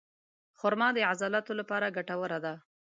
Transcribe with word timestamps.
خرما 0.59 0.87
د 0.95 0.97
عضلاتو 1.11 1.51
لپاره 1.59 1.93
ګټوره 1.97 2.39
ده. 2.45 2.53